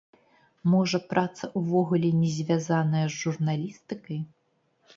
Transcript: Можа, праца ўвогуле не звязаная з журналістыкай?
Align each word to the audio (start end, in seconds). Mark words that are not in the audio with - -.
Можа, 0.75 0.99
праца 1.11 1.49
ўвогуле 1.59 2.09
не 2.23 2.31
звязаная 2.39 3.05
з 3.09 3.13
журналістыкай? 3.21 4.19